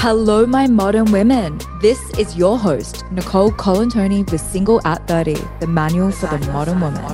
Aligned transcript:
Hello, 0.00 0.46
my 0.46 0.68
modern 0.68 1.10
women. 1.10 1.58
This 1.82 1.98
is 2.10 2.36
your 2.36 2.56
host, 2.56 3.04
Nicole 3.10 3.50
Colantoni 3.50 4.30
with 4.30 4.40
Single 4.40 4.80
at 4.86 5.04
30, 5.08 5.34
the 5.58 5.66
manual 5.66 6.12
for 6.12 6.28
the 6.28 6.38
modern 6.52 6.80
woman. 6.80 7.04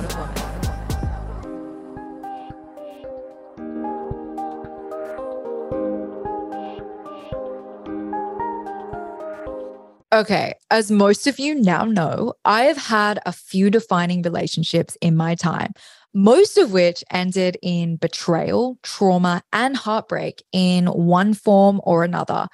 Okay, 10.13 10.53
as 10.69 10.91
most 10.91 11.25
of 11.25 11.39
you 11.39 11.55
now 11.55 11.85
know, 11.85 12.35
I 12.45 12.65
have 12.65 12.77
had 12.77 13.19
a 13.25 13.31
few 13.33 13.71
defining 13.71 14.21
relationships 14.21 14.95
in 15.01 15.17
my 15.17 15.33
time, 15.33 15.73
most 16.13 16.57
of 16.57 16.71
which 16.71 17.03
ended 17.11 17.57
in 17.61 17.97
betrayal, 17.97 18.77
trauma, 18.83 19.41
and 19.51 19.75
heartbreak 19.75 20.41
in 20.53 20.85
one 20.85 21.33
form 21.33 21.81
or 21.83 22.05
another. 22.05 22.47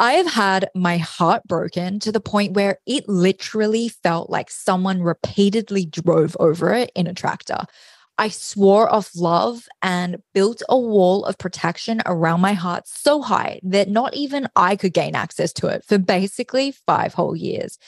I 0.00 0.14
have 0.14 0.28
had 0.28 0.70
my 0.74 0.96
heart 0.96 1.42
broken 1.46 2.00
to 2.00 2.10
the 2.10 2.22
point 2.22 2.54
where 2.54 2.78
it 2.86 3.06
literally 3.06 3.90
felt 3.90 4.30
like 4.30 4.50
someone 4.50 5.02
repeatedly 5.02 5.84
drove 5.84 6.34
over 6.40 6.72
it 6.72 6.90
in 6.94 7.06
a 7.06 7.12
tractor. 7.12 7.66
I 8.16 8.30
swore 8.30 8.90
off 8.90 9.10
love 9.14 9.68
and 9.82 10.22
built 10.32 10.62
a 10.70 10.78
wall 10.78 11.26
of 11.26 11.36
protection 11.36 12.00
around 12.06 12.40
my 12.40 12.54
heart 12.54 12.88
so 12.88 13.20
high 13.20 13.60
that 13.62 13.90
not 13.90 14.14
even 14.14 14.48
I 14.56 14.74
could 14.74 14.94
gain 14.94 15.14
access 15.14 15.52
to 15.54 15.66
it 15.66 15.84
for 15.84 15.98
basically 15.98 16.72
five 16.86 17.12
whole 17.12 17.36
years. 17.36 17.78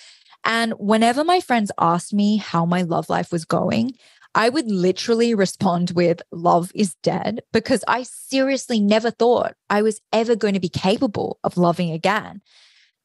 And 0.44 0.72
whenever 0.78 1.24
my 1.24 1.40
friends 1.40 1.70
asked 1.78 2.12
me 2.12 2.36
how 2.36 2.64
my 2.66 2.82
love 2.82 3.08
life 3.08 3.30
was 3.30 3.44
going, 3.44 3.92
I 4.34 4.48
would 4.48 4.70
literally 4.70 5.34
respond 5.34 5.90
with 5.90 6.22
love 6.30 6.72
is 6.74 6.94
dead 7.02 7.42
because 7.52 7.84
I 7.86 8.02
seriously 8.02 8.80
never 8.80 9.10
thought 9.10 9.54
I 9.68 9.82
was 9.82 10.00
ever 10.12 10.34
going 10.36 10.54
to 10.54 10.60
be 10.60 10.70
capable 10.70 11.38
of 11.44 11.58
loving 11.58 11.90
again. 11.90 12.40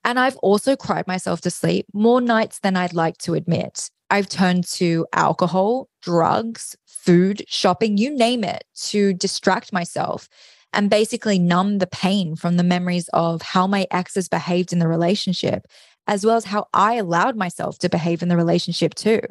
And 0.06 0.20
I've 0.20 0.38
also 0.38 0.78
cried 0.78 1.06
myself 1.06 1.42
to 1.42 1.52
sleep 1.52 1.86
more 1.94 2.22
nights 2.22 2.60
than 2.60 2.78
I'd 2.78 2.94
like 2.94 3.18
to 3.20 3.34
admit. 3.34 3.90
I've 4.10 4.30
turned 4.30 4.66
to 4.68 5.06
alcohol, 5.12 5.90
drugs, 6.02 6.78
food, 6.86 7.44
shopping, 7.48 7.98
you 7.98 8.16
name 8.16 8.46
it, 8.46 8.64
to 8.86 9.14
distract 9.14 9.74
myself 9.74 10.30
and 10.72 10.90
basically 10.90 11.40
numb 11.40 11.80
the 11.80 11.88
pain 11.88 12.36
from 12.36 12.56
the 12.56 12.64
memories 12.64 13.10
of 13.12 13.42
how 13.42 13.68
my 13.68 13.86
exes 13.92 14.30
behaved 14.30 14.72
in 14.72 14.80
the 14.80 14.88
relationship, 14.88 15.66
as 16.08 16.26
well 16.26 16.38
as 16.38 16.46
how 16.46 16.68
I 16.74 16.96
allowed 16.96 17.36
myself 17.36 17.78
to 17.80 17.90
behave 17.90 18.22
in 18.22 18.30
the 18.30 18.38
relationship 18.38 18.96
too. 18.96 19.22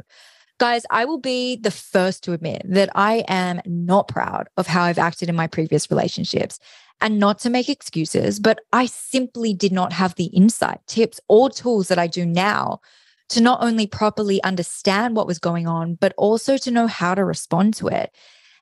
Guys, 0.59 0.87
I 0.91 1.05
will 1.05 1.19
be 1.19 1.57
the 1.57 1.71
first 1.71 2.25
to 2.25 2.33
admit 2.33 2.63
that 2.65 2.89
I 2.95 3.25
am 3.29 3.61
not 3.67 4.09
proud 4.09 4.49
of 4.57 4.67
how 4.67 4.85
I've 4.85 4.99
acted 4.99 5.29
in 5.29 5.37
my 5.37 5.47
previous 5.47 5.91
relationships. 5.91 6.59
And 7.03 7.19
not 7.19 7.39
to 7.41 7.51
make 7.51 7.69
excuses, 7.69 8.41
but 8.41 8.61
I 8.73 8.87
simply 8.87 9.53
did 9.53 9.71
not 9.71 9.93
have 9.93 10.15
the 10.15 10.27
insight, 10.27 10.81
tips, 10.87 11.21
or 11.29 11.51
tools 11.51 11.89
that 11.89 11.99
I 11.99 12.07
do 12.07 12.25
now 12.25 12.81
to 13.29 13.43
not 13.43 13.63
only 13.63 13.87
properly 13.87 14.43
understand 14.45 15.15
what 15.15 15.27
was 15.27 15.39
going 15.39 15.67
on, 15.67 15.97
but 15.97 16.15
also 16.17 16.57
to 16.57 16.71
know 16.71 16.87
how 16.87 17.15
to 17.15 17.23
respond 17.23 17.75
to 17.75 17.89
it. 17.89 18.15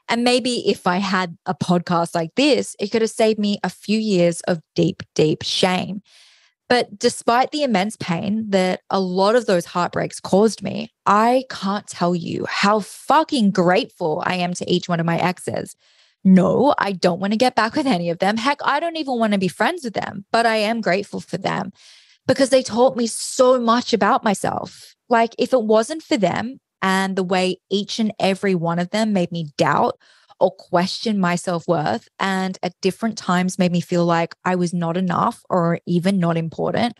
And 0.09 0.25
maybe 0.25 0.69
if 0.69 0.87
I 0.87 0.97
had 0.97 1.37
a 1.47 1.55
podcast 1.55 2.15
like 2.15 2.35
this, 2.35 2.75
it 2.79 2.89
could 2.89 3.03
have 3.03 3.11
saved 3.11 3.39
me 3.39 3.59
a 3.63 3.71
few 3.71 3.99
years 3.99 4.41
of 4.43 4.61
deep, 4.75 5.03
deep 5.15 5.43
shame. 5.43 6.03
But 6.69 6.99
despite 6.99 7.51
the 7.51 7.63
immense 7.63 7.97
pain 7.97 8.47
that 8.51 8.81
a 8.91 8.99
lot 8.99 9.37
of 9.37 9.47
those 9.47 9.67
heartbreaks 9.67 10.19
caused 10.21 10.63
me, 10.63 10.91
I 11.05 11.45
can't 11.51 11.87
tell 11.87 12.15
you 12.15 12.47
how 12.49 12.81
fucking 12.81 13.51
grateful 13.51 14.23
I 14.25 14.37
am 14.37 14.55
to 14.55 14.71
each 14.71 14.89
one 14.89 15.01
of 15.01 15.07
my 15.07 15.19
exes. 15.19 15.77
No, 16.25 16.75
I 16.79 16.93
don't 16.93 17.21
want 17.21 17.35
to 17.35 17.39
get 17.39 17.55
back 17.55 17.75
with 17.75 17.87
any 17.87 18.09
of 18.09 18.19
them. 18.19 18.39
Heck, 18.39 18.59
I 18.65 18.81
don't 18.81 18.97
even 18.97 19.19
want 19.19 19.35
to 19.35 19.39
be 19.39 19.49
friends 19.49 19.85
with 19.85 19.93
them, 19.93 20.25
but 20.33 20.47
I 20.47 20.57
am 20.57 20.81
grateful 20.81 21.21
for 21.21 21.37
them 21.37 21.71
because 22.27 22.49
they 22.49 22.63
taught 22.63 22.97
me 22.97 23.07
so 23.07 23.61
much 23.61 23.93
about 23.93 24.25
myself. 24.25 24.95
Like, 25.11 25.35
if 25.39 25.53
it 25.53 25.63
wasn't 25.63 26.03
for 26.03 26.17
them 26.17 26.61
and 26.81 27.15
the 27.15 27.23
way 27.23 27.59
each 27.71 27.99
and 27.99 28.13
every 28.19 28.55
one 28.55 28.79
of 28.79 28.89
them 28.89 29.13
made 29.13 29.31
me 29.31 29.49
doubt 29.59 29.99
or 30.45 30.51
question 30.51 31.19
my 31.19 31.37
self 31.37 31.67
worth, 31.67 32.07
and 32.21 32.59
at 32.63 32.81
different 32.83 33.17
times 33.17 33.59
made 33.59 33.73
me 33.73 33.81
feel 33.81 34.05
like 34.05 34.35
I 34.45 34.57
was 34.57 34.75
not 34.75 34.99
enough 34.99 35.43
or 35.49 35.81
even 35.87 36.19
not 36.19 36.37
important, 36.37 36.99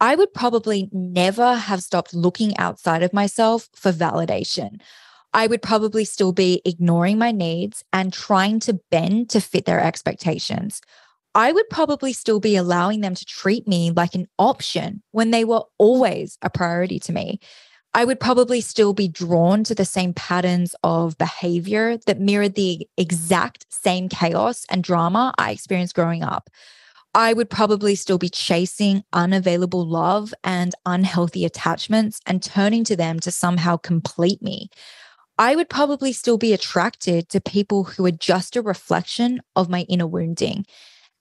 I 0.00 0.16
would 0.16 0.34
probably 0.34 0.88
never 0.92 1.54
have 1.54 1.82
stopped 1.82 2.12
looking 2.12 2.56
outside 2.58 3.04
of 3.04 3.12
myself 3.12 3.68
for 3.74 3.92
validation. 3.92 4.80
I 5.32 5.46
would 5.46 5.62
probably 5.62 6.04
still 6.04 6.32
be 6.32 6.60
ignoring 6.64 7.18
my 7.18 7.30
needs 7.30 7.84
and 7.92 8.12
trying 8.12 8.58
to 8.60 8.80
bend 8.90 9.30
to 9.30 9.40
fit 9.40 9.64
their 9.64 9.80
expectations. 9.80 10.80
I 11.36 11.52
would 11.52 11.68
probably 11.70 12.12
still 12.12 12.40
be 12.40 12.56
allowing 12.56 13.00
them 13.00 13.14
to 13.14 13.24
treat 13.24 13.68
me 13.68 13.92
like 13.92 14.14
an 14.16 14.26
option 14.38 15.02
when 15.12 15.30
they 15.30 15.44
were 15.44 15.62
always 15.78 16.36
a 16.42 16.50
priority 16.50 16.98
to 17.00 17.12
me. 17.12 17.38
I 17.96 18.04
would 18.04 18.20
probably 18.20 18.60
still 18.60 18.92
be 18.92 19.08
drawn 19.08 19.64
to 19.64 19.74
the 19.74 19.86
same 19.86 20.12
patterns 20.12 20.76
of 20.84 21.16
behavior 21.16 21.96
that 22.04 22.20
mirrored 22.20 22.54
the 22.54 22.86
exact 22.98 23.64
same 23.70 24.10
chaos 24.10 24.66
and 24.68 24.84
drama 24.84 25.32
I 25.38 25.52
experienced 25.52 25.94
growing 25.94 26.22
up. 26.22 26.50
I 27.14 27.32
would 27.32 27.48
probably 27.48 27.94
still 27.94 28.18
be 28.18 28.28
chasing 28.28 29.02
unavailable 29.14 29.86
love 29.86 30.34
and 30.44 30.74
unhealthy 30.84 31.46
attachments 31.46 32.20
and 32.26 32.42
turning 32.42 32.84
to 32.84 32.96
them 32.96 33.18
to 33.20 33.30
somehow 33.30 33.78
complete 33.78 34.42
me. 34.42 34.68
I 35.38 35.56
would 35.56 35.70
probably 35.70 36.12
still 36.12 36.36
be 36.36 36.52
attracted 36.52 37.30
to 37.30 37.40
people 37.40 37.84
who 37.84 38.04
are 38.04 38.10
just 38.10 38.56
a 38.56 38.62
reflection 38.62 39.40
of 39.56 39.70
my 39.70 39.86
inner 39.88 40.06
wounding. 40.06 40.66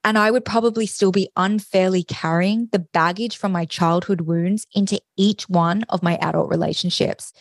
And 0.06 0.20
I 0.20 0.30
would 0.30 0.46
probably 0.46 0.86
still 0.86 1.12
be 1.12 1.32
unfairly 1.36 2.04
carrying 2.04 2.70
the 2.72 2.78
baggage 2.78 3.38
from 3.38 3.52
my 3.52 3.66
childhood 3.66 4.22
wounds 4.22 4.68
into 4.76 5.02
each 5.18 5.50
one 5.50 5.84
of 5.90 6.04
my 6.04 6.18
adult 6.22 6.48
relationships. 6.52 7.34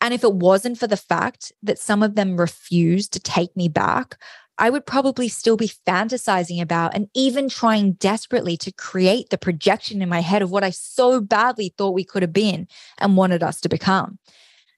And 0.00 0.14
if 0.14 0.22
it 0.22 0.32
wasn't 0.32 0.78
for 0.78 0.86
the 0.86 0.96
fact 0.96 1.52
that 1.64 1.78
some 1.78 2.04
of 2.04 2.14
them 2.14 2.36
refused 2.36 3.12
to 3.14 3.20
take 3.20 3.56
me 3.56 3.68
back, 3.68 4.16
I 4.58 4.70
would 4.70 4.86
probably 4.86 5.26
still 5.26 5.56
be 5.56 5.68
fantasizing 5.68 6.62
about 6.62 6.94
and 6.94 7.08
even 7.14 7.48
trying 7.48 7.94
desperately 7.94 8.56
to 8.58 8.70
create 8.70 9.30
the 9.30 9.38
projection 9.38 10.00
in 10.00 10.08
my 10.08 10.20
head 10.20 10.40
of 10.40 10.52
what 10.52 10.62
I 10.62 10.70
so 10.70 11.20
badly 11.20 11.74
thought 11.76 11.94
we 11.94 12.04
could 12.04 12.22
have 12.22 12.32
been 12.32 12.68
and 12.98 13.16
wanted 13.16 13.42
us 13.42 13.60
to 13.62 13.68
become. 13.68 14.20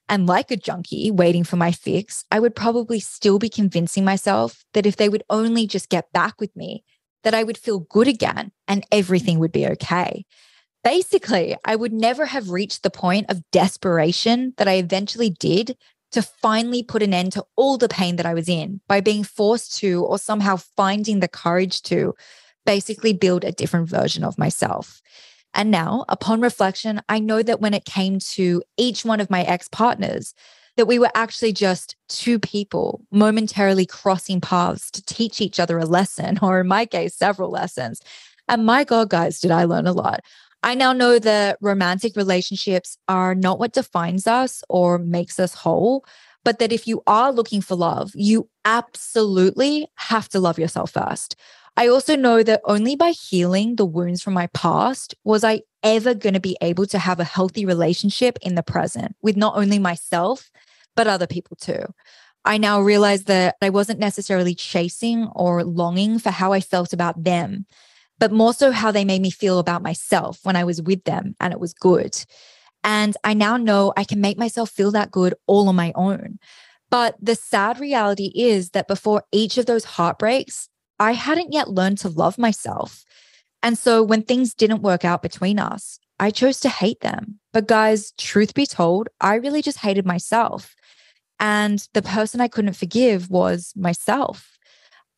And 0.09 0.25
like 0.25 0.49
a 0.49 0.57
junkie 0.57 1.11
waiting 1.11 1.43
for 1.43 1.57
my 1.57 1.71
fix, 1.71 2.25
I 2.31 2.39
would 2.39 2.55
probably 2.55 2.99
still 2.99 3.37
be 3.37 3.49
convincing 3.49 4.03
myself 4.03 4.65
that 4.73 4.87
if 4.87 4.95
they 4.95 5.09
would 5.09 5.23
only 5.29 5.67
just 5.67 5.89
get 5.89 6.11
back 6.13 6.41
with 6.41 6.55
me, 6.55 6.83
that 7.23 7.33
I 7.33 7.43
would 7.43 7.57
feel 7.57 7.79
good 7.79 8.07
again 8.07 8.51
and 8.67 8.85
everything 8.91 9.39
would 9.39 9.51
be 9.51 9.67
okay. 9.67 10.25
Basically, 10.83 11.55
I 11.65 11.75
would 11.75 11.91
never 11.91 12.25
have 12.25 12.49
reached 12.49 12.83
the 12.83 12.89
point 12.89 13.29
of 13.29 13.43
desperation 13.51 14.53
that 14.57 14.67
I 14.67 14.75
eventually 14.75 15.29
did 15.29 15.75
to 16.11 16.21
finally 16.21 16.83
put 16.83 17.03
an 17.03 17.13
end 17.13 17.33
to 17.33 17.45
all 17.55 17.77
the 17.77 17.89
pain 17.89 18.15
that 18.15 18.25
I 18.25 18.33
was 18.33 18.47
in 18.47 18.79
by 18.87 19.01
being 19.01 19.23
forced 19.23 19.77
to, 19.79 20.03
or 20.05 20.17
somehow 20.17 20.55
finding 20.55 21.19
the 21.19 21.27
courage 21.27 21.81
to, 21.83 22.13
basically 22.65 23.13
build 23.13 23.43
a 23.43 23.51
different 23.51 23.89
version 23.89 24.23
of 24.23 24.37
myself. 24.37 25.01
And 25.53 25.71
now, 25.71 26.05
upon 26.07 26.41
reflection, 26.41 27.01
I 27.09 27.19
know 27.19 27.41
that 27.41 27.59
when 27.59 27.73
it 27.73 27.85
came 27.85 28.19
to 28.35 28.61
each 28.77 29.03
one 29.03 29.19
of 29.19 29.29
my 29.29 29.43
ex 29.43 29.67
partners, 29.69 30.33
that 30.77 30.87
we 30.87 30.99
were 30.99 31.11
actually 31.15 31.51
just 31.51 31.95
two 32.07 32.39
people 32.39 33.01
momentarily 33.11 33.85
crossing 33.85 34.39
paths 34.39 34.89
to 34.91 35.03
teach 35.03 35.41
each 35.41 35.59
other 35.59 35.77
a 35.77 35.85
lesson, 35.85 36.39
or 36.41 36.61
in 36.61 36.67
my 36.67 36.85
case, 36.85 37.15
several 37.15 37.51
lessons. 37.51 38.01
And 38.47 38.65
my 38.65 38.83
God, 38.83 39.09
guys, 39.09 39.39
did 39.39 39.51
I 39.51 39.65
learn 39.65 39.87
a 39.87 39.91
lot. 39.91 40.21
I 40.63 40.73
now 40.73 40.93
know 40.93 41.19
that 41.19 41.57
romantic 41.61 42.15
relationships 42.15 42.97
are 43.07 43.35
not 43.35 43.59
what 43.59 43.73
defines 43.73 44.25
us 44.25 44.63
or 44.69 44.97
makes 44.97 45.39
us 45.39 45.53
whole, 45.53 46.05
but 46.43 46.59
that 46.59 46.71
if 46.71 46.87
you 46.87 47.03
are 47.05 47.31
looking 47.31 47.61
for 47.61 47.75
love, 47.75 48.11
you 48.15 48.49
absolutely 48.65 49.87
have 49.95 50.29
to 50.29 50.39
love 50.39 50.57
yourself 50.57 50.91
first. 50.91 51.35
I 51.75 51.87
also 51.89 52.15
know 52.15 52.41
that 52.41 52.61
only 52.63 52.95
by 52.95 53.11
healing 53.11 53.75
the 53.75 53.85
wounds 53.85 54.23
from 54.23 54.33
my 54.33 54.47
past 54.47 55.13
was 55.23 55.43
I 55.43 55.61
ever 55.83 56.15
going 56.15 56.33
to 56.33 56.39
be 56.39 56.57
able 56.59 56.87
to 56.87 56.97
have 56.97 57.19
a 57.19 57.23
healthy 57.23 57.65
relationship 57.65 58.39
in 58.41 58.55
the 58.55 58.63
present 58.63 59.15
with 59.21 59.37
not 59.37 59.55
only 59.55 59.77
myself, 59.77 60.49
but 60.97 61.07
other 61.07 61.27
people 61.27 61.55
too. 61.55 61.85
I 62.43 62.57
now 62.57 62.81
realize 62.81 63.25
that 63.25 63.55
I 63.61 63.69
wasn't 63.69 63.99
necessarily 63.99 64.55
chasing 64.55 65.27
or 65.35 65.63
longing 65.63 66.19
for 66.19 66.31
how 66.31 66.51
I 66.51 66.59
felt 66.59 66.91
about 66.91 67.23
them, 67.23 67.65
but 68.19 68.31
more 68.31 68.53
so 68.53 68.71
how 68.71 68.91
they 68.91 69.05
made 69.05 69.21
me 69.21 69.29
feel 69.29 69.59
about 69.59 69.83
myself 69.83 70.39
when 70.43 70.55
I 70.55 70.65
was 70.65 70.81
with 70.81 71.03
them 71.05 71.35
and 71.39 71.53
it 71.53 71.59
was 71.59 71.73
good. 71.73 72.17
And 72.83 73.15
I 73.23 73.33
now 73.33 73.57
know 73.57 73.93
I 73.95 74.03
can 74.03 74.21
make 74.21 74.37
myself 74.37 74.69
feel 74.69 74.91
that 74.91 75.11
good 75.11 75.33
all 75.45 75.69
on 75.69 75.75
my 75.75 75.91
own. 75.95 76.39
But 76.89 77.15
the 77.21 77.35
sad 77.35 77.79
reality 77.79 78.31
is 78.33 78.71
that 78.71 78.87
before 78.87 79.23
each 79.31 79.57
of 79.57 79.65
those 79.65 79.83
heartbreaks, 79.83 80.69
I 80.99 81.11
hadn't 81.11 81.53
yet 81.53 81.69
learned 81.69 81.97
to 81.99 82.09
love 82.09 82.37
myself. 82.37 83.03
And 83.61 83.77
so 83.77 84.01
when 84.01 84.23
things 84.23 84.53
didn't 84.53 84.83
work 84.83 85.03
out 85.03 85.21
between 85.21 85.59
us, 85.59 85.99
I 86.19 86.31
chose 86.31 86.59
to 86.61 86.69
hate 86.69 87.01
them. 87.01 87.39
But 87.53 87.67
guys, 87.67 88.11
truth 88.17 88.53
be 88.53 88.65
told, 88.65 89.09
I 89.21 89.35
really 89.35 89.61
just 89.61 89.79
hated 89.79 90.05
myself. 90.05 90.75
And 91.39 91.87
the 91.93 92.01
person 92.01 92.41
I 92.41 92.47
couldn't 92.47 92.73
forgive 92.73 93.29
was 93.29 93.73
myself. 93.75 94.57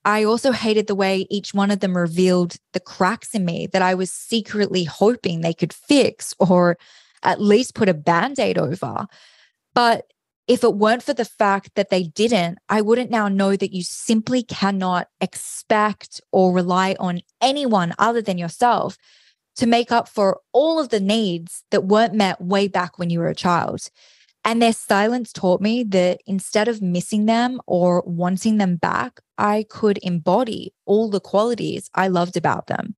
I 0.05 0.23
also 0.23 0.51
hated 0.51 0.87
the 0.87 0.95
way 0.95 1.27
each 1.29 1.53
one 1.53 1.71
of 1.71 1.79
them 1.79 1.95
revealed 1.95 2.55
the 2.73 2.79
cracks 2.79 3.33
in 3.35 3.45
me 3.45 3.67
that 3.67 3.81
I 3.81 3.93
was 3.93 4.11
secretly 4.11 4.83
hoping 4.83 5.41
they 5.41 5.53
could 5.53 5.73
fix 5.73 6.33
or 6.39 6.77
at 7.23 7.41
least 7.41 7.75
put 7.75 7.89
a 7.89 7.93
band 7.93 8.39
aid 8.39 8.57
over. 8.57 9.05
But 9.73 10.05
if 10.47 10.63
it 10.63 10.75
weren't 10.75 11.03
for 11.03 11.13
the 11.13 11.25
fact 11.25 11.75
that 11.75 11.89
they 11.89 12.03
didn't, 12.03 12.57
I 12.69 12.81
wouldn't 12.81 13.11
now 13.11 13.27
know 13.27 13.55
that 13.55 13.73
you 13.73 13.83
simply 13.83 14.41
cannot 14.41 15.07
expect 15.21 16.21
or 16.31 16.53
rely 16.53 16.95
on 16.99 17.21
anyone 17.41 17.93
other 17.99 18.21
than 18.21 18.37
yourself 18.37 18.97
to 19.59 19.67
make 19.67 19.91
up 19.91 20.07
for 20.07 20.39
all 20.53 20.79
of 20.79 20.87
the 20.87 21.01
needs 21.01 21.65
that 21.69 21.83
weren't 21.83 22.13
met 22.13 22.39
way 22.39 22.69
back 22.69 22.97
when 22.97 23.09
you 23.09 23.19
were 23.19 23.27
a 23.27 23.35
child. 23.35 23.81
And 24.45 24.61
their 24.61 24.71
silence 24.71 25.33
taught 25.33 25.59
me 25.59 25.83
that 25.83 26.21
instead 26.25 26.69
of 26.69 26.81
missing 26.81 27.25
them 27.25 27.59
or 27.67 28.01
wanting 28.05 28.57
them 28.57 28.77
back, 28.77 29.19
I 29.37 29.65
could 29.69 29.99
embody 30.01 30.73
all 30.85 31.09
the 31.09 31.19
qualities 31.19 31.89
I 31.93 32.07
loved 32.07 32.37
about 32.37 32.67
them. 32.67 32.95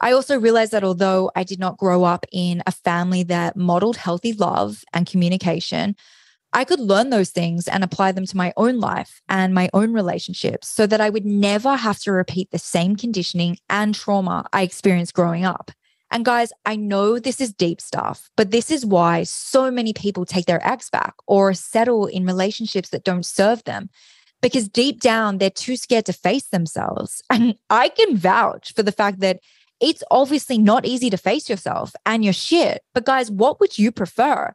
I 0.00 0.12
also 0.12 0.38
realized 0.38 0.70
that 0.70 0.84
although 0.84 1.32
I 1.34 1.42
did 1.42 1.58
not 1.58 1.78
grow 1.78 2.04
up 2.04 2.26
in 2.30 2.62
a 2.64 2.70
family 2.70 3.24
that 3.24 3.56
modeled 3.56 3.96
healthy 3.96 4.34
love 4.34 4.84
and 4.92 5.08
communication, 5.08 5.96
I 6.52 6.62
could 6.64 6.78
learn 6.78 7.10
those 7.10 7.30
things 7.30 7.66
and 7.66 7.82
apply 7.82 8.12
them 8.12 8.26
to 8.26 8.36
my 8.36 8.52
own 8.56 8.78
life 8.78 9.20
and 9.28 9.52
my 9.52 9.68
own 9.74 9.92
relationships 9.92 10.68
so 10.68 10.86
that 10.86 11.00
I 11.00 11.10
would 11.10 11.26
never 11.26 11.74
have 11.74 11.98
to 12.02 12.12
repeat 12.12 12.52
the 12.52 12.58
same 12.60 12.94
conditioning 12.94 13.58
and 13.68 13.96
trauma 13.96 14.46
I 14.52 14.62
experienced 14.62 15.14
growing 15.14 15.44
up. 15.44 15.72
And 16.14 16.24
guys, 16.24 16.52
I 16.64 16.76
know 16.76 17.18
this 17.18 17.40
is 17.40 17.52
deep 17.52 17.80
stuff, 17.80 18.30
but 18.36 18.52
this 18.52 18.70
is 18.70 18.86
why 18.86 19.24
so 19.24 19.68
many 19.68 19.92
people 19.92 20.24
take 20.24 20.46
their 20.46 20.64
ex 20.64 20.88
back 20.88 21.14
or 21.26 21.52
settle 21.54 22.06
in 22.06 22.24
relationships 22.24 22.90
that 22.90 23.02
don't 23.02 23.26
serve 23.26 23.64
them 23.64 23.90
because 24.40 24.68
deep 24.68 25.00
down 25.00 25.38
they're 25.38 25.50
too 25.50 25.76
scared 25.76 26.06
to 26.06 26.12
face 26.12 26.46
themselves. 26.46 27.20
And 27.30 27.56
I 27.68 27.88
can 27.88 28.16
vouch 28.16 28.72
for 28.74 28.84
the 28.84 28.92
fact 28.92 29.18
that 29.20 29.40
it's 29.80 30.04
obviously 30.08 30.56
not 30.56 30.86
easy 30.86 31.10
to 31.10 31.16
face 31.16 31.50
yourself 31.50 31.96
and 32.06 32.22
your 32.22 32.32
shit. 32.32 32.82
But 32.94 33.06
guys, 33.06 33.28
what 33.28 33.58
would 33.58 33.76
you 33.76 33.90
prefer? 33.90 34.54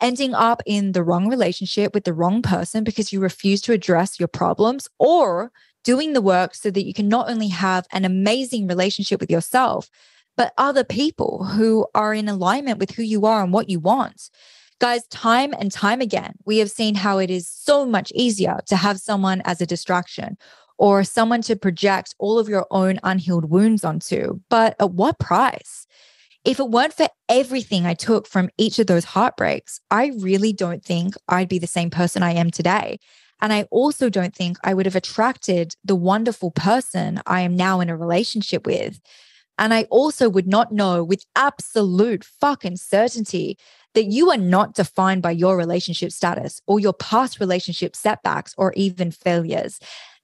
Ending 0.00 0.32
up 0.32 0.62
in 0.64 0.92
the 0.92 1.02
wrong 1.02 1.28
relationship 1.28 1.92
with 1.92 2.04
the 2.04 2.14
wrong 2.14 2.40
person 2.40 2.84
because 2.84 3.12
you 3.12 3.18
refuse 3.18 3.60
to 3.62 3.72
address 3.72 4.20
your 4.20 4.28
problems 4.28 4.86
or 5.00 5.50
doing 5.82 6.12
the 6.12 6.22
work 6.22 6.54
so 6.54 6.70
that 6.70 6.86
you 6.86 6.94
can 6.94 7.08
not 7.08 7.28
only 7.28 7.48
have 7.48 7.88
an 7.90 8.04
amazing 8.04 8.68
relationship 8.68 9.20
with 9.20 9.30
yourself, 9.30 9.90
but 10.40 10.54
other 10.56 10.84
people 10.84 11.44
who 11.44 11.86
are 11.94 12.14
in 12.14 12.26
alignment 12.26 12.78
with 12.78 12.92
who 12.92 13.02
you 13.02 13.26
are 13.26 13.42
and 13.42 13.52
what 13.52 13.68
you 13.68 13.78
want. 13.78 14.30
Guys, 14.78 15.06
time 15.08 15.52
and 15.52 15.70
time 15.70 16.00
again, 16.00 16.32
we 16.46 16.56
have 16.56 16.70
seen 16.70 16.94
how 16.94 17.18
it 17.18 17.30
is 17.30 17.46
so 17.46 17.84
much 17.84 18.10
easier 18.14 18.56
to 18.64 18.74
have 18.74 18.98
someone 18.98 19.42
as 19.44 19.60
a 19.60 19.66
distraction 19.66 20.38
or 20.78 21.04
someone 21.04 21.42
to 21.42 21.56
project 21.56 22.14
all 22.18 22.38
of 22.38 22.48
your 22.48 22.66
own 22.70 22.98
unhealed 23.02 23.50
wounds 23.50 23.84
onto. 23.84 24.40
But 24.48 24.76
at 24.80 24.92
what 24.92 25.18
price? 25.18 25.86
If 26.46 26.58
it 26.58 26.70
weren't 26.70 26.94
for 26.94 27.08
everything 27.28 27.84
I 27.84 27.92
took 27.92 28.26
from 28.26 28.48
each 28.56 28.78
of 28.78 28.86
those 28.86 29.04
heartbreaks, 29.04 29.78
I 29.90 30.12
really 30.20 30.54
don't 30.54 30.82
think 30.82 31.16
I'd 31.28 31.50
be 31.50 31.58
the 31.58 31.66
same 31.66 31.90
person 31.90 32.22
I 32.22 32.32
am 32.32 32.50
today. 32.50 32.98
And 33.42 33.52
I 33.52 33.64
also 33.64 34.08
don't 34.08 34.34
think 34.34 34.56
I 34.64 34.72
would 34.72 34.86
have 34.86 34.96
attracted 34.96 35.74
the 35.84 35.96
wonderful 35.96 36.50
person 36.50 37.20
I 37.26 37.42
am 37.42 37.56
now 37.56 37.80
in 37.80 37.90
a 37.90 37.96
relationship 37.96 38.64
with. 38.64 39.02
And 39.60 39.74
I 39.74 39.82
also 39.90 40.30
would 40.30 40.46
not 40.46 40.72
know 40.72 41.04
with 41.04 41.26
absolute 41.36 42.24
fucking 42.24 42.78
certainty 42.78 43.58
that 43.94 44.06
you 44.06 44.30
are 44.30 44.38
not 44.38 44.74
defined 44.74 45.20
by 45.20 45.32
your 45.32 45.56
relationship 45.56 46.12
status 46.12 46.62
or 46.66 46.80
your 46.80 46.94
past 46.94 47.38
relationship 47.38 47.94
setbacks 47.94 48.54
or 48.56 48.72
even 48.72 49.10
failures. 49.10 49.78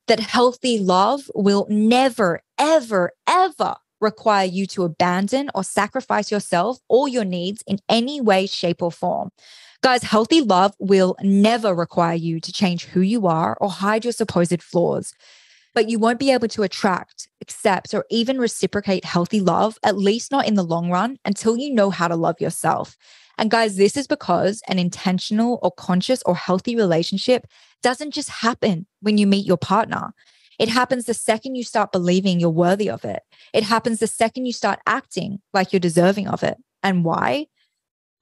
That 0.08 0.20
healthy 0.20 0.78
love 0.78 1.30
will 1.34 1.66
never, 1.68 2.40
ever, 2.58 3.12
ever 3.28 3.74
require 4.00 4.46
you 4.46 4.66
to 4.68 4.84
abandon 4.84 5.50
or 5.54 5.64
sacrifice 5.64 6.30
yourself 6.30 6.78
or 6.88 7.08
your 7.08 7.24
needs 7.24 7.62
in 7.66 7.78
any 7.88 8.20
way, 8.20 8.46
shape, 8.46 8.82
or 8.82 8.92
form. 8.92 9.30
Guys, 9.82 10.02
healthy 10.02 10.40
love 10.40 10.74
will 10.78 11.16
never 11.22 11.74
require 11.74 12.14
you 12.14 12.40
to 12.40 12.52
change 12.52 12.86
who 12.86 13.00
you 13.00 13.26
are 13.26 13.56
or 13.60 13.68
hide 13.68 14.04
your 14.04 14.12
supposed 14.12 14.62
flaws 14.62 15.12
but 15.76 15.90
you 15.90 15.98
won't 15.98 16.18
be 16.18 16.30
able 16.30 16.48
to 16.48 16.62
attract, 16.62 17.28
accept, 17.42 17.92
or 17.92 18.06
even 18.08 18.38
reciprocate 18.38 19.04
healthy 19.04 19.42
love, 19.42 19.76
at 19.82 19.98
least 19.98 20.32
not 20.32 20.48
in 20.48 20.54
the 20.54 20.62
long 20.62 20.90
run, 20.90 21.18
until 21.26 21.58
you 21.58 21.70
know 21.70 21.90
how 21.90 22.08
to 22.08 22.16
love 22.16 22.40
yourself. 22.40 22.96
And 23.36 23.50
guys, 23.50 23.76
this 23.76 23.94
is 23.94 24.06
because 24.06 24.62
an 24.68 24.78
intentional 24.78 25.58
or 25.62 25.70
conscious 25.70 26.22
or 26.22 26.34
healthy 26.34 26.76
relationship 26.76 27.46
doesn't 27.82 28.12
just 28.12 28.30
happen 28.30 28.86
when 29.02 29.18
you 29.18 29.26
meet 29.26 29.44
your 29.44 29.58
partner. 29.58 30.14
It 30.58 30.70
happens 30.70 31.04
the 31.04 31.12
second 31.12 31.56
you 31.56 31.62
start 31.62 31.92
believing 31.92 32.40
you're 32.40 32.48
worthy 32.48 32.88
of 32.88 33.04
it. 33.04 33.20
It 33.52 33.62
happens 33.62 33.98
the 33.98 34.06
second 34.06 34.46
you 34.46 34.54
start 34.54 34.78
acting 34.86 35.42
like 35.52 35.74
you're 35.74 35.80
deserving 35.80 36.26
of 36.26 36.42
it. 36.42 36.56
And 36.82 37.04
why? 37.04 37.48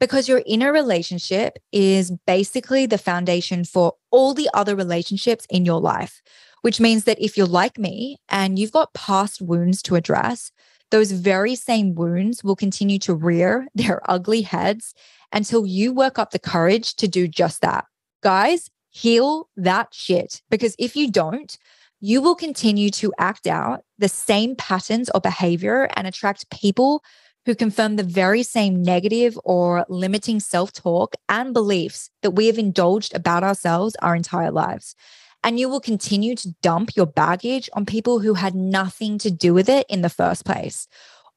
Because 0.01 0.29
your 0.29 0.43
inner 0.45 0.73
relationship 0.73 1.59
is 1.71 2.11
basically 2.27 2.87
the 2.87 2.99
foundation 2.99 3.63
for 3.63 3.93
all 4.11 4.35
the 4.35 4.51
other 4.55 4.75
relationships 4.75 5.47
in 5.49 5.65
your 5.65 5.81
life 5.81 6.21
which 6.65 6.81
means 6.81 7.05
that 7.05 7.23
if 7.23 7.37
you're 7.37 7.47
like 7.47 7.79
me 7.79 8.17
and 8.31 8.59
you've 8.59 8.73
got 8.73 8.95
past 8.95 9.43
wounds 9.43 9.83
to 9.83 9.97
address, 9.97 10.51
those 10.91 11.13
very 11.13 11.55
same 11.55 11.95
wounds 11.95 12.43
will 12.43 12.57
continue 12.57 12.99
to 13.01 13.15
rear 13.15 13.69
their 13.75 14.01
ugly 14.11 14.41
heads 14.41 14.95
until 15.31 15.67
you 15.67 15.93
work 15.93 16.19
up 16.19 16.31
the 16.31 16.39
courage 16.39 16.95
to 16.95 17.07
do 17.07 17.29
just 17.29 17.61
that. 17.61 17.85
Guys, 18.23 18.71
heal 18.89 19.51
that 19.59 19.89
shit. 19.93 20.41
Because 20.49 20.75
if 20.79 20.97
you 20.97 21.11
don't, 21.11 21.55
you 22.01 22.23
will 22.23 22.35
continue 22.35 22.89
to 22.93 23.13
act 23.19 23.47
out 23.47 23.85
the 23.99 24.09
same 24.09 24.57
patterns 24.57 25.11
or 25.15 25.21
behavior 25.21 25.91
and 25.95 26.07
attract 26.07 26.49
people 26.49 27.05
who 27.45 27.55
confirm 27.55 27.97
the 27.97 28.03
very 28.03 28.43
same 28.43 28.83
negative 28.83 29.39
or 29.45 29.85
limiting 29.91 30.41
self 30.41 30.73
talk 30.73 31.15
and 31.29 31.53
beliefs 31.53 32.09
that 32.23 32.31
we 32.31 32.47
have 32.47 32.57
indulged 32.57 33.15
about 33.15 33.45
ourselves 33.45 33.95
our 34.01 34.17
entire 34.17 34.51
lives 34.51 34.97
and 35.45 35.61
you 35.61 35.69
will 35.69 35.81
continue 35.81 36.35
to 36.35 36.55
dump 36.63 36.97
your 36.97 37.07
baggage 37.07 37.71
on 37.75 37.87
people 37.87 38.19
who 38.19 38.35
had 38.35 38.55
nothing 38.55 39.19
to 39.19 39.31
do 39.31 39.55
with 39.55 39.69
it 39.69 39.87
in 39.89 40.01
the 40.01 40.09
first 40.09 40.45
place. 40.45 40.89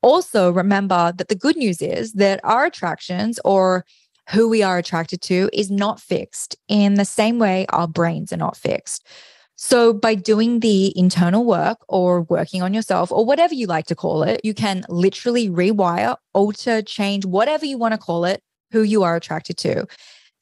Also, 0.02 0.50
remember 0.50 1.12
that 1.18 1.28
the 1.28 1.36
good 1.36 1.58
news 1.58 1.82
is 1.82 2.14
that 2.14 2.40
our 2.44 2.66
attractions 2.66 3.40
or 3.44 3.86
who 4.30 4.48
we 4.48 4.64
are 4.64 4.78
attracted 4.78 5.22
to 5.22 5.50
is 5.54 5.70
not 5.70 6.00
fixed 6.00 6.56
in 6.68 6.96
the 6.96 7.06
same 7.06 7.38
way 7.38 7.66
our 7.70 7.88
brains 7.88 8.32
are 8.32 8.38
not 8.38 8.58
fixed. 8.58 9.06
So, 9.60 9.92
by 9.92 10.14
doing 10.14 10.60
the 10.60 10.98
internal 10.98 11.44
work 11.44 11.80
or 11.88 12.22
working 12.22 12.62
on 12.62 12.76
yourself 12.76 13.12
or 13.12 13.26
whatever 13.26 13.56
you 13.56 13.66
like 13.66 13.88
to 13.88 13.96
call 13.96 14.22
it, 14.22 14.40
you 14.44 14.54
can 14.54 14.86
literally 14.88 15.50
rewire, 15.50 16.16
alter, 16.34 16.84
change, 16.84 17.26
whatever 17.26 17.66
you 17.66 17.78
want 17.78 17.94
to 17.94 17.98
call 17.98 18.24
it, 18.24 18.44
who 18.72 18.84
you 18.84 19.02
are 19.02 19.16
attracted 19.16 19.58
to. 19.58 19.88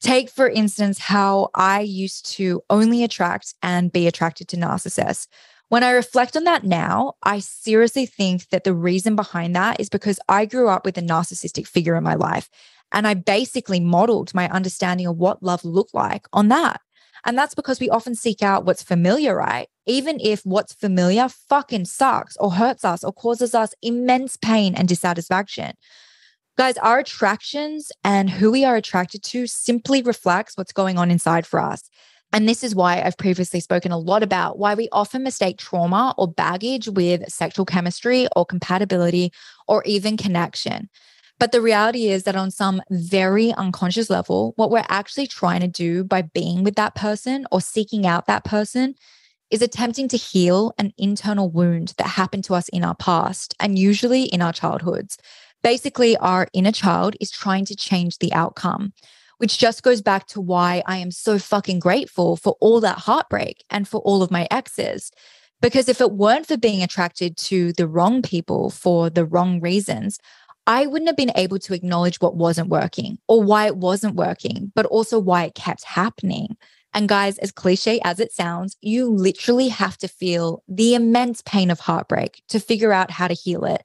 Take, 0.00 0.30
for 0.30 0.48
instance, 0.48 0.98
how 0.98 1.50
I 1.54 1.80
used 1.80 2.26
to 2.34 2.62
only 2.68 3.02
attract 3.02 3.54
and 3.62 3.90
be 3.90 4.06
attracted 4.06 4.48
to 4.48 4.56
narcissists. 4.56 5.26
When 5.68 5.82
I 5.82 5.90
reflect 5.90 6.36
on 6.36 6.44
that 6.44 6.64
now, 6.64 7.14
I 7.22 7.40
seriously 7.40 8.06
think 8.06 8.48
that 8.50 8.64
the 8.64 8.74
reason 8.74 9.16
behind 9.16 9.56
that 9.56 9.80
is 9.80 9.88
because 9.88 10.20
I 10.28 10.44
grew 10.44 10.68
up 10.68 10.84
with 10.84 10.96
a 10.96 11.02
narcissistic 11.02 11.66
figure 11.66 11.96
in 11.96 12.04
my 12.04 12.14
life. 12.14 12.48
And 12.92 13.06
I 13.06 13.14
basically 13.14 13.80
modeled 13.80 14.32
my 14.32 14.48
understanding 14.50 15.06
of 15.06 15.16
what 15.16 15.42
love 15.42 15.64
looked 15.64 15.94
like 15.94 16.26
on 16.32 16.48
that. 16.48 16.80
And 17.24 17.36
that's 17.36 17.56
because 17.56 17.80
we 17.80 17.90
often 17.90 18.14
seek 18.14 18.42
out 18.42 18.64
what's 18.64 18.84
familiar, 18.84 19.34
right? 19.34 19.68
Even 19.86 20.20
if 20.20 20.42
what's 20.44 20.72
familiar 20.72 21.28
fucking 21.28 21.86
sucks 21.86 22.36
or 22.36 22.52
hurts 22.52 22.84
us 22.84 23.02
or 23.02 23.12
causes 23.12 23.52
us 23.52 23.74
immense 23.82 24.36
pain 24.36 24.76
and 24.76 24.86
dissatisfaction. 24.86 25.72
Guys, 26.56 26.78
our 26.78 26.98
attractions 27.00 27.92
and 28.02 28.30
who 28.30 28.50
we 28.50 28.64
are 28.64 28.76
attracted 28.76 29.22
to 29.22 29.46
simply 29.46 30.00
reflects 30.00 30.56
what's 30.56 30.72
going 30.72 30.96
on 30.96 31.10
inside 31.10 31.46
for 31.46 31.60
us. 31.60 31.82
And 32.32 32.48
this 32.48 32.64
is 32.64 32.74
why 32.74 33.02
I've 33.02 33.18
previously 33.18 33.60
spoken 33.60 33.92
a 33.92 33.98
lot 33.98 34.22
about 34.22 34.58
why 34.58 34.74
we 34.74 34.88
often 34.90 35.22
mistake 35.22 35.58
trauma 35.58 36.14
or 36.16 36.26
baggage 36.26 36.88
with 36.88 37.28
sexual 37.30 37.66
chemistry 37.66 38.26
or 38.34 38.46
compatibility 38.46 39.32
or 39.68 39.82
even 39.84 40.16
connection. 40.16 40.88
But 41.38 41.52
the 41.52 41.60
reality 41.60 42.08
is 42.08 42.22
that 42.22 42.36
on 42.36 42.50
some 42.50 42.80
very 42.90 43.52
unconscious 43.52 44.08
level, 44.08 44.54
what 44.56 44.70
we're 44.70 44.86
actually 44.88 45.26
trying 45.26 45.60
to 45.60 45.68
do 45.68 46.04
by 46.04 46.22
being 46.22 46.64
with 46.64 46.76
that 46.76 46.94
person 46.94 47.46
or 47.52 47.60
seeking 47.60 48.06
out 48.06 48.24
that 48.26 48.44
person 48.44 48.94
is 49.50 49.60
attempting 49.60 50.08
to 50.08 50.16
heal 50.16 50.72
an 50.78 50.94
internal 50.96 51.50
wound 51.50 51.92
that 51.98 52.06
happened 52.06 52.44
to 52.44 52.54
us 52.54 52.68
in 52.70 52.82
our 52.82 52.96
past 52.96 53.54
and 53.60 53.78
usually 53.78 54.22
in 54.24 54.40
our 54.40 54.52
childhoods. 54.52 55.18
Basically, 55.66 56.16
our 56.18 56.46
inner 56.52 56.70
child 56.70 57.16
is 57.20 57.28
trying 57.28 57.64
to 57.64 57.74
change 57.74 58.18
the 58.18 58.32
outcome, 58.32 58.92
which 59.38 59.58
just 59.58 59.82
goes 59.82 60.00
back 60.00 60.28
to 60.28 60.40
why 60.40 60.80
I 60.86 60.98
am 60.98 61.10
so 61.10 61.40
fucking 61.40 61.80
grateful 61.80 62.36
for 62.36 62.56
all 62.60 62.80
that 62.82 62.98
heartbreak 62.98 63.64
and 63.68 63.88
for 63.88 64.00
all 64.02 64.22
of 64.22 64.30
my 64.30 64.46
exes. 64.48 65.10
Because 65.60 65.88
if 65.88 66.00
it 66.00 66.12
weren't 66.12 66.46
for 66.46 66.56
being 66.56 66.84
attracted 66.84 67.36
to 67.48 67.72
the 67.72 67.88
wrong 67.88 68.22
people 68.22 68.70
for 68.70 69.10
the 69.10 69.24
wrong 69.24 69.60
reasons, 69.60 70.20
I 70.68 70.86
wouldn't 70.86 71.08
have 71.08 71.16
been 71.16 71.32
able 71.34 71.58
to 71.58 71.74
acknowledge 71.74 72.20
what 72.20 72.36
wasn't 72.36 72.68
working 72.68 73.18
or 73.26 73.42
why 73.42 73.66
it 73.66 73.76
wasn't 73.76 74.14
working, 74.14 74.70
but 74.76 74.86
also 74.86 75.18
why 75.18 75.46
it 75.46 75.56
kept 75.56 75.82
happening. 75.82 76.56
And 76.94 77.08
guys, 77.08 77.38
as 77.38 77.50
cliche 77.50 77.98
as 78.04 78.20
it 78.20 78.30
sounds, 78.30 78.76
you 78.82 79.10
literally 79.10 79.66
have 79.66 79.98
to 79.98 80.06
feel 80.06 80.62
the 80.68 80.94
immense 80.94 81.42
pain 81.42 81.72
of 81.72 81.80
heartbreak 81.80 82.40
to 82.50 82.60
figure 82.60 82.92
out 82.92 83.10
how 83.10 83.26
to 83.26 83.34
heal 83.34 83.64
it. 83.64 83.82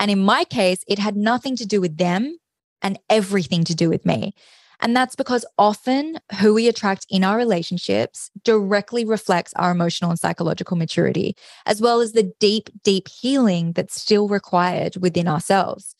And 0.00 0.10
in 0.10 0.24
my 0.24 0.44
case, 0.44 0.82
it 0.88 0.98
had 0.98 1.14
nothing 1.14 1.54
to 1.56 1.66
do 1.66 1.80
with 1.80 1.98
them 1.98 2.36
and 2.82 2.98
everything 3.10 3.62
to 3.64 3.74
do 3.74 3.88
with 3.90 4.04
me. 4.06 4.34
And 4.82 4.96
that's 4.96 5.14
because 5.14 5.44
often 5.58 6.18
who 6.40 6.54
we 6.54 6.66
attract 6.66 7.04
in 7.10 7.22
our 7.22 7.36
relationships 7.36 8.30
directly 8.42 9.04
reflects 9.04 9.52
our 9.56 9.70
emotional 9.70 10.10
and 10.10 10.18
psychological 10.18 10.76
maturity, 10.76 11.36
as 11.66 11.82
well 11.82 12.00
as 12.00 12.12
the 12.12 12.32
deep, 12.40 12.70
deep 12.82 13.08
healing 13.08 13.72
that's 13.72 14.00
still 14.00 14.26
required 14.26 14.96
within 14.96 15.28
ourselves. 15.28 15.94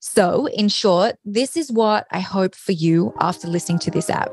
So, 0.00 0.48
in 0.48 0.68
short, 0.68 1.16
this 1.24 1.56
is 1.56 1.70
what 1.70 2.06
I 2.10 2.20
hope 2.20 2.56
for 2.56 2.72
you 2.72 3.14
after 3.20 3.46
listening 3.46 3.78
to 3.80 3.90
this 3.90 4.10
app. 4.10 4.32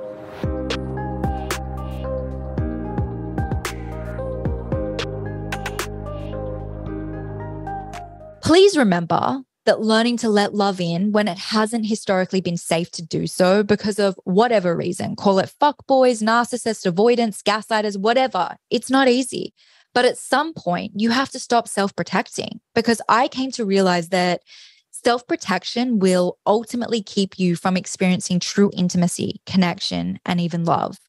Please 8.51 8.75
remember 8.75 9.43
that 9.65 9.79
learning 9.79 10.17
to 10.17 10.27
let 10.27 10.53
love 10.53 10.81
in 10.81 11.13
when 11.13 11.29
it 11.29 11.37
hasn't 11.37 11.85
historically 11.85 12.41
been 12.41 12.57
safe 12.57 12.91
to 12.91 13.01
do 13.01 13.25
so 13.25 13.63
because 13.63 13.97
of 13.97 14.19
whatever 14.25 14.75
reason, 14.75 15.15
call 15.15 15.39
it 15.39 15.53
fuckboys, 15.61 16.21
narcissists, 16.21 16.85
avoidance, 16.85 17.41
gaslighters, 17.41 17.97
whatever, 17.97 18.57
it's 18.69 18.89
not 18.89 19.07
easy. 19.07 19.53
But 19.93 20.03
at 20.03 20.17
some 20.17 20.53
point, 20.53 20.91
you 20.97 21.11
have 21.11 21.29
to 21.29 21.39
stop 21.39 21.69
self 21.69 21.95
protecting 21.95 22.59
because 22.75 23.01
I 23.07 23.29
came 23.29 23.51
to 23.51 23.63
realize 23.63 24.09
that 24.09 24.41
self 24.89 25.25
protection 25.25 25.99
will 25.99 26.37
ultimately 26.45 27.01
keep 27.01 27.39
you 27.39 27.55
from 27.55 27.77
experiencing 27.77 28.41
true 28.41 28.69
intimacy, 28.75 29.39
connection, 29.45 30.19
and 30.25 30.41
even 30.41 30.65
love. 30.65 30.99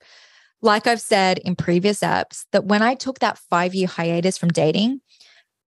Like 0.61 0.87
I've 0.87 1.01
said 1.01 1.39
in 1.39 1.57
previous 1.57 2.03
apps, 2.03 2.45
that 2.53 2.67
when 2.67 2.83
I 2.83 2.95
took 2.95 3.19
that 3.19 3.37
five 3.37 3.75
year 3.75 3.89
hiatus 3.89 4.39
from 4.39 4.51
dating, 4.51 5.01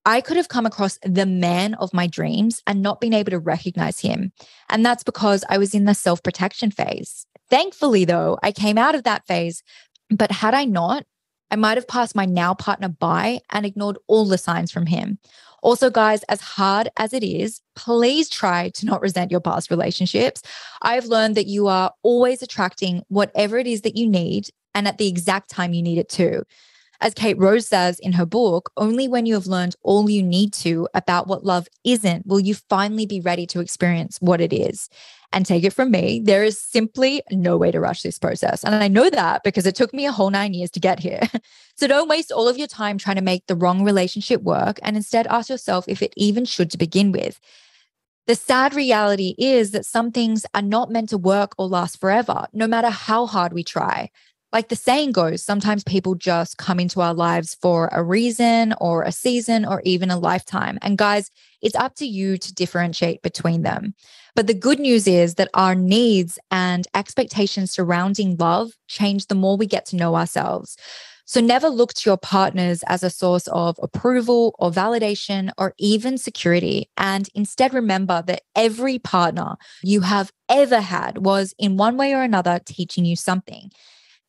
I 0.05 0.21
could 0.21 0.37
have 0.37 0.49
come 0.49 0.65
across 0.65 0.99
the 1.03 1.25
man 1.25 1.73
of 1.75 1.93
my 1.93 2.05
dreams 2.07 2.61
and 2.67 2.81
not 2.81 3.01
been 3.01 3.13
able 3.13 3.31
to 3.31 3.39
recognize 3.39 3.99
him. 3.99 4.31
And 4.69 4.85
that's 4.85 5.03
because 5.03 5.43
I 5.49 5.57
was 5.57 5.73
in 5.73 5.85
the 5.85 5.95
self 5.95 6.21
protection 6.21 6.71
phase. 6.71 7.25
Thankfully, 7.49 8.05
though, 8.05 8.37
I 8.43 8.51
came 8.51 8.77
out 8.77 8.95
of 8.95 9.03
that 9.03 9.25
phase. 9.27 9.63
But 10.11 10.31
had 10.31 10.53
I 10.53 10.65
not, 10.65 11.05
I 11.49 11.55
might 11.55 11.77
have 11.77 11.87
passed 11.87 12.15
my 12.15 12.25
now 12.25 12.53
partner 12.53 12.89
by 12.89 13.39
and 13.51 13.65
ignored 13.65 13.97
all 14.07 14.25
the 14.25 14.37
signs 14.37 14.71
from 14.71 14.85
him. 14.85 15.17
Also, 15.63 15.89
guys, 15.89 16.21
as 16.23 16.41
hard 16.41 16.89
as 16.97 17.11
it 17.11 17.23
is, 17.23 17.59
please 17.75 18.29
try 18.29 18.69
to 18.69 18.85
not 18.85 19.01
resent 19.01 19.31
your 19.31 19.39
past 19.39 19.71
relationships. 19.71 20.43
I've 20.83 21.05
learned 21.05 21.33
that 21.35 21.47
you 21.47 21.67
are 21.67 21.91
always 22.03 22.43
attracting 22.43 23.03
whatever 23.07 23.57
it 23.57 23.65
is 23.65 23.81
that 23.81 23.97
you 23.97 24.07
need 24.07 24.49
and 24.75 24.87
at 24.87 24.99
the 24.99 25.07
exact 25.07 25.49
time 25.49 25.73
you 25.73 25.81
need 25.81 25.97
it 25.97 26.09
too. 26.09 26.43
As 27.01 27.13
Kate 27.13 27.37
Rose 27.37 27.67
says 27.67 27.99
in 27.99 28.13
her 28.13 28.25
book, 28.25 28.71
only 28.77 29.07
when 29.07 29.25
you 29.25 29.33
have 29.33 29.47
learned 29.47 29.75
all 29.83 30.09
you 30.09 30.23
need 30.23 30.53
to 30.53 30.87
about 30.93 31.27
what 31.27 31.45
love 31.45 31.67
isn't 31.83 32.25
will 32.25 32.39
you 32.39 32.55
finally 32.69 33.05
be 33.05 33.21
ready 33.21 33.45
to 33.47 33.59
experience 33.59 34.17
what 34.19 34.41
it 34.41 34.53
is. 34.53 34.89
And 35.33 35.45
take 35.45 35.65
it 35.65 35.73
from 35.73 35.91
me, 35.91 36.21
there 36.23 36.43
is 36.43 36.59
simply 36.59 37.21
no 37.29 37.57
way 37.57 37.69
to 37.71 37.79
rush 37.79 38.03
this 38.03 38.17
process. 38.17 38.63
And 38.63 38.75
I 38.75 38.87
know 38.87 39.09
that 39.09 39.43
because 39.43 39.65
it 39.65 39.75
took 39.75 39.93
me 39.93 40.05
a 40.05 40.11
whole 40.11 40.29
nine 40.29 40.53
years 40.53 40.71
to 40.71 40.79
get 40.79 40.99
here. 40.99 41.21
so 41.75 41.87
don't 41.87 42.07
waste 42.07 42.31
all 42.31 42.47
of 42.47 42.57
your 42.57 42.67
time 42.67 42.97
trying 42.97 43.17
to 43.17 43.21
make 43.21 43.45
the 43.47 43.55
wrong 43.55 43.83
relationship 43.83 44.41
work 44.43 44.79
and 44.81 44.95
instead 44.95 45.27
ask 45.27 45.49
yourself 45.49 45.85
if 45.89 46.01
it 46.01 46.13
even 46.15 46.45
should 46.45 46.71
to 46.71 46.77
begin 46.77 47.11
with. 47.11 47.39
The 48.27 48.35
sad 48.35 48.73
reality 48.73 49.35
is 49.37 49.71
that 49.71 49.85
some 49.85 50.11
things 50.11 50.45
are 50.55 50.61
not 50.61 50.89
meant 50.89 51.09
to 51.09 51.17
work 51.17 51.53
or 51.57 51.67
last 51.67 51.99
forever, 51.99 52.47
no 52.53 52.65
matter 52.65 52.89
how 52.89 53.27
hard 53.27 53.53
we 53.53 53.63
try 53.63 54.09
like 54.53 54.69
the 54.69 54.75
saying 54.75 55.11
goes, 55.11 55.43
sometimes 55.43 55.83
people 55.83 56.15
just 56.15 56.57
come 56.57 56.79
into 56.79 57.01
our 57.01 57.13
lives 57.13 57.57
for 57.61 57.89
a 57.91 58.03
reason 58.03 58.73
or 58.79 59.03
a 59.03 59.11
season 59.11 59.65
or 59.65 59.81
even 59.83 60.11
a 60.11 60.17
lifetime. 60.17 60.77
And 60.81 60.97
guys, 60.97 61.29
it's 61.61 61.75
up 61.75 61.95
to 61.95 62.05
you 62.05 62.37
to 62.37 62.53
differentiate 62.53 63.21
between 63.21 63.63
them. 63.63 63.95
But 64.35 64.47
the 64.47 64.53
good 64.53 64.79
news 64.79 65.07
is 65.07 65.35
that 65.35 65.49
our 65.53 65.75
needs 65.75 66.37
and 66.51 66.85
expectations 66.93 67.71
surrounding 67.71 68.37
love 68.37 68.71
change 68.87 69.27
the 69.27 69.35
more 69.35 69.57
we 69.57 69.65
get 69.65 69.85
to 69.87 69.95
know 69.95 70.15
ourselves. 70.15 70.77
So 71.27 71.41
never 71.41 71.69
look 71.69 71.93
to 71.95 72.09
your 72.09 72.17
partners 72.17 72.83
as 72.87 73.01
a 73.01 73.09
source 73.09 73.47
of 73.47 73.79
approval 73.81 74.55
or 74.59 74.69
validation 74.69 75.51
or 75.57 75.73
even 75.79 76.19
security. 76.19 76.89
And 76.97 77.27
instead, 77.33 77.73
remember 77.73 78.23
that 78.27 78.43
every 78.55 78.99
partner 78.99 79.55
you 79.81 80.01
have 80.01 80.31
ever 80.49 80.81
had 80.81 81.25
was 81.25 81.55
in 81.57 81.77
one 81.77 81.97
way 81.97 82.13
or 82.13 82.21
another 82.21 82.59
teaching 82.63 83.05
you 83.05 83.15
something. 83.15 83.71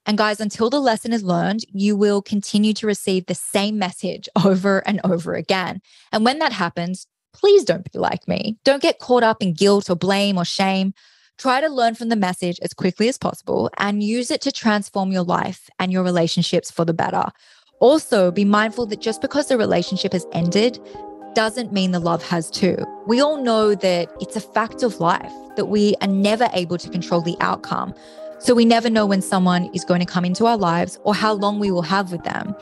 And 0.07 0.17
guys, 0.17 0.41
until 0.41 0.71
the 0.71 0.81
lesson 0.81 1.13
is 1.13 1.25
learned, 1.25 1.65
you 1.73 1.97
will 1.97 2.23
continue 2.23 2.73
to 2.75 2.87
receive 2.87 3.27
the 3.27 3.35
same 3.35 3.79
message 3.79 4.29
over 4.45 4.79
and 4.87 5.01
over 5.05 5.35
again. 5.35 5.83
And 6.13 6.25
when 6.25 6.39
that 6.39 6.53
happens, 6.53 7.07
please 7.33 7.65
don't 7.65 7.91
be 7.93 7.99
like 7.99 8.27
me. 8.27 8.57
Don't 8.65 8.83
get 8.83 9.01
caught 9.01 9.25
up 9.25 9.43
in 9.43 9.53
guilt 9.53 9.91
or 9.91 9.97
blame 9.97 10.39
or 10.39 10.45
shame. 10.45 10.95
Try 11.39 11.61
to 11.61 11.69
learn 11.69 11.95
from 11.95 12.09
the 12.09 12.17
message 12.17 12.59
as 12.63 12.73
quickly 12.73 13.09
as 13.09 13.19
possible 13.19 13.69
and 13.77 14.03
use 14.03 14.31
it 14.31 14.41
to 14.43 14.53
transform 14.53 15.13
your 15.13 15.25
life 15.25 15.69
and 15.79 15.93
your 15.93 16.03
relationships 16.03 16.71
for 16.71 16.87
the 16.87 16.95
better. 16.95 17.27
Also, 17.81 18.31
be 18.31 18.45
mindful 18.45 18.87
that 18.87 19.03
just 19.03 19.21
because 19.21 19.49
the 19.49 19.59
relationship 19.59 20.15
has 20.15 20.25
ended 20.33 20.81
doesn't 21.35 21.71
mean 21.71 21.91
the 21.91 22.01
love 22.01 22.27
has 22.27 22.51
too. 22.51 22.79
We 23.07 23.21
all 23.21 23.37
know 23.37 23.75
that 23.75 24.11
it's 24.19 24.37
a 24.37 24.41
fact 24.41 24.83
of 24.83 24.99
life 24.99 25.33
that 25.57 25.67
we 25.67 25.95
are 26.01 26.09
never 26.09 26.49
able 26.55 26.79
to 26.79 26.89
control 26.89 27.21
the 27.21 27.37
outcome. 27.41 27.93
So 28.39 28.55
we 28.55 28.65
never 28.65 28.91
know 28.91 29.07
when 29.07 29.23
someone 29.23 29.71
is 29.73 29.85
going 29.85 30.01
to 30.01 30.07
come 30.07 30.25
into 30.25 30.47
our 30.47 30.57
lives 30.59 30.99
or 31.05 31.15
how 31.15 31.33
long 31.33 31.59
we 31.59 31.71
will 31.71 31.83
have 31.83 32.13
with 32.13 32.23
them. 32.23 32.55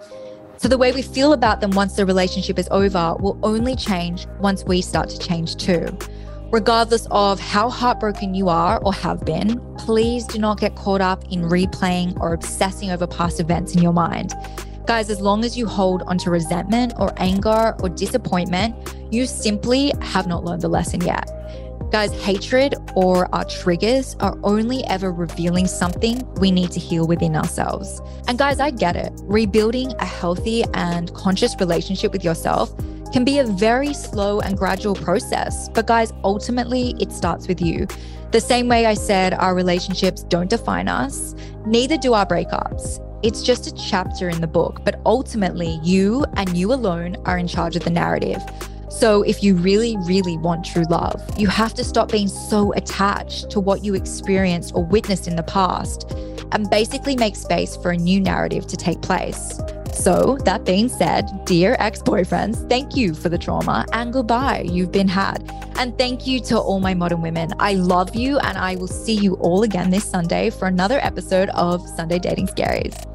So 0.57 0.69
the 0.69 0.79
way 0.79 0.93
we 0.93 1.03
feel 1.03 1.33
about 1.33 1.61
them 1.61 1.73
once 1.73 1.97
the 1.97 2.07
relationship 2.07 2.59
is 2.59 2.69
over 2.71 3.17
will 3.19 3.39
only 3.43 3.75
change 3.75 4.27
once 4.39 4.65
we 4.65 4.81
start 4.81 5.09
to 5.11 5.19
change 5.19 5.57
too. 5.57 5.87
Regardless 6.53 7.09
of 7.11 7.41
how 7.41 7.69
heartbroken 7.69 8.35
you 8.35 8.49
are 8.49 8.81
or 8.85 8.95
have 8.95 9.25
been, 9.25 9.61
please 9.77 10.25
do 10.25 10.39
not 10.39 10.61
get 10.61 10.77
caught 10.77 11.01
up 11.01 11.25
in 11.33 11.43
replaying 11.43 12.19
or 12.21 12.33
obsessing 12.33 12.93
over 12.93 13.07
past 13.07 13.41
events 13.41 13.75
in 13.75 13.83
your 13.83 13.93
mind. 13.93 14.33
Guys, 14.87 15.11
as 15.11 15.21
long 15.21 15.45
as 15.45 15.59
you 15.59 15.67
hold 15.67 16.03
onto 16.03 16.31
resentment 16.31 16.93
or 16.99 17.13
anger 17.17 17.75
or 17.81 17.89
disappointment, 17.89 18.95
you 19.11 19.27
simply 19.27 19.93
have 20.01 20.27
not 20.29 20.45
learned 20.45 20.63
the 20.63 20.69
lesson 20.69 21.01
yet. 21.01 21.29
Guys, 21.95 22.13
hatred 22.25 22.75
or 22.97 23.33
our 23.33 23.45
triggers 23.45 24.17
are 24.19 24.37
only 24.43 24.85
ever 24.87 25.13
revealing 25.13 25.69
something 25.69 26.29
we 26.41 26.51
need 26.51 26.73
to 26.73 26.81
heal 26.81 27.07
within 27.07 27.37
ourselves. 27.37 28.03
And 28.27 28.37
guys, 28.37 28.59
I 28.59 28.71
get 28.73 28.97
it. 28.97 29.13
Rebuilding 29.23 29.93
a 30.01 30.05
healthy 30.05 30.65
and 30.75 31.15
conscious 31.15 31.55
relationship 31.61 32.11
with 32.11 32.25
yourself 32.25 32.77
can 33.13 33.25
be 33.25 33.39
a 33.39 33.45
very 33.45 33.95
slow 33.95 34.41
and 34.41 34.59
gradual 34.59 34.97
process. 34.97 35.69
But 35.69 35.87
guys, 35.87 36.13
ultimately, 36.25 36.97
it 36.99 37.13
starts 37.13 37.47
with 37.47 37.61
you. 37.63 37.87
The 38.33 38.41
same 38.41 38.67
way 38.67 38.87
I 38.87 38.95
said 38.95 39.33
our 39.33 39.55
relationships 39.55 40.25
don't 40.25 40.51
define 40.51 40.89
us, 40.89 41.37
neither 41.65 41.97
do 41.97 42.13
our 42.13 42.27
breakups. 42.27 42.99
It's 43.23 43.41
just 43.41 43.69
a 43.69 43.75
chapter 43.77 44.29
in 44.29 44.41
the 44.41 44.49
book, 44.49 44.85
but 44.85 45.01
ultimately, 45.07 45.79
you 45.85 46.25
and 46.35 46.57
you 46.57 46.73
alone 46.73 47.19
are 47.25 47.39
in 47.39 47.47
charge 47.47 47.77
of 47.77 47.85
the 47.85 47.91
narrative. 47.91 48.43
So, 48.95 49.23
if 49.23 49.43
you 49.43 49.57
really, 49.57 49.97
really 50.03 50.37
want 50.37 50.65
true 50.65 50.85
love, 50.89 51.21
you 51.37 51.49
have 51.49 51.75
to 51.75 51.85
stop 51.85 52.13
being 52.13 52.29
so 52.29 52.73
attached 52.75 53.51
to 53.51 53.59
what 53.59 53.85
you 53.85 53.95
experienced 53.95 54.73
or 54.73 54.85
witnessed 54.85 55.27
in 55.27 55.35
the 55.35 55.43
past 55.43 56.13
and 56.53 56.71
basically 56.71 57.17
make 57.17 57.35
space 57.35 57.77
for 57.77 57.91
a 57.91 57.97
new 57.97 58.21
narrative 58.21 58.69
to 58.69 58.77
take 58.77 59.03
place. 59.03 59.59
So, 59.93 60.39
that 60.45 60.65
being 60.65 60.89
said, 60.89 61.29
dear 61.45 61.77
ex 61.81 62.03
boyfriends, 62.03 62.69
thank 62.69 62.95
you 62.95 63.15
for 63.15 63.29
the 63.29 63.37
trauma 63.37 63.85
and 63.93 64.13
goodbye. 64.13 64.61
You've 64.61 64.93
been 64.93 65.09
had. 65.09 65.51
And 65.77 65.99
thank 65.99 66.25
you 66.25 66.39
to 66.43 66.59
all 66.59 66.79
my 66.79 66.95
modern 66.95 67.21
women. 67.21 67.53
I 67.59 67.75
love 67.75 68.15
you, 68.15 68.39
and 68.39 68.57
I 68.57 68.77
will 68.77 68.87
see 68.87 69.15
you 69.15 69.35
all 69.35 69.65
again 69.65 69.91
this 69.91 70.05
Sunday 70.05 70.51
for 70.51 70.69
another 70.69 71.01
episode 71.01 71.49
of 71.51 71.87
Sunday 71.97 72.21
Dating 72.21 72.47
Scaries. 72.47 73.14